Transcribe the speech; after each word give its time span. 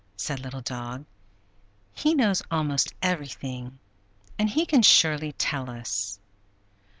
said 0.17 0.39
Little 0.39 0.61
Dog. 0.61 1.05
"He 1.93 2.15
knows 2.15 2.41
almost 2.49 2.95
everything, 3.03 3.77
and 4.39 4.49
he 4.49 4.65
can 4.65 4.81
surely 4.81 5.33
tell 5.33 5.69
us." 5.69 6.17